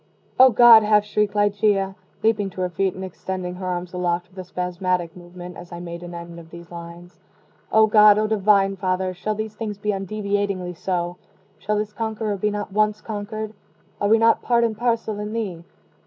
[0.39, 1.93] "O God!" half shrieked Ligeia,
[2.23, 5.79] leaping to her feet and extending her arms aloft with a spasmodic movement, as I
[5.79, 7.19] made an end of these lines
[7.71, 8.17] "O God!
[8.17, 9.13] O Divine Father!
[9.13, 11.17] shall these things be undeviatingly so?
[11.59, 13.53] shall this conqueror be not once conquered?
[14.01, 15.63] Are we not part and parcel in Thee?